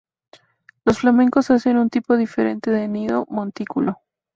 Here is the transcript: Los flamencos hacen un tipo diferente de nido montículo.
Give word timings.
Los 0.83 0.97
flamencos 0.97 1.51
hacen 1.51 1.77
un 1.77 1.91
tipo 1.91 2.17
diferente 2.17 2.71
de 2.71 2.87
nido 2.87 3.27
montículo. 3.29 3.99